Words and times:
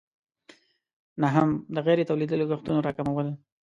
نهم: 1.21 1.49
د 1.73 1.77
غیر 1.85 1.99
تولیدي 2.09 2.35
لګښتونو 2.41 2.85
راکمول. 2.87 3.27